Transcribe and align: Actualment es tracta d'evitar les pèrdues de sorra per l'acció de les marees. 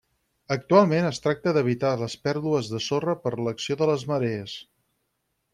Actualment 0.53 1.07
es 1.09 1.19
tracta 1.25 1.53
d'evitar 1.57 1.91
les 2.03 2.17
pèrdues 2.29 2.71
de 2.73 2.81
sorra 2.89 3.15
per 3.27 3.35
l'acció 3.41 3.81
de 3.83 3.93
les 3.93 4.11
marees. 4.15 4.57